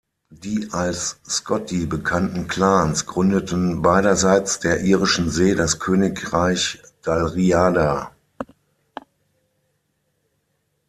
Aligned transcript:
Die 0.31 0.67
als 0.71 1.19
Scotti 1.29 1.85
bekannten 1.85 2.47
Clans 2.47 3.05
gründeten 3.05 3.83
beiderseits 3.83 4.59
der 4.59 4.79
Irischen 4.81 5.29
See 5.29 5.53
das 5.53 5.77
Königreich 5.77 6.81
Dalriada. 7.03 8.09